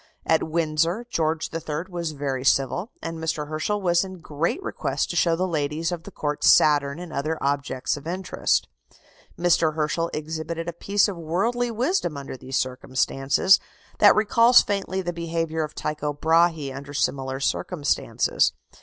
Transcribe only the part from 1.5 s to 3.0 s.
III. was very civil,